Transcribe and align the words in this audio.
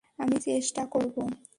আমি 0.19 0.37
চেষ্টা 0.39 0.83
করব। 0.85 1.15